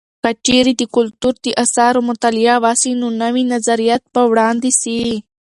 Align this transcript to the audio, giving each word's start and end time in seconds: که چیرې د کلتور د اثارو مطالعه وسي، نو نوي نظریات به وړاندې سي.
که 0.23 0.31
چیرې 0.45 0.73
د 0.79 0.83
کلتور 0.95 1.33
د 1.43 1.47
اثارو 1.63 1.99
مطالعه 2.09 2.55
وسي، 2.63 2.91
نو 3.01 3.07
نوي 3.23 3.43
نظریات 3.53 4.03
به 4.13 4.21
وړاندې 4.31 4.71
سي. 4.81 4.97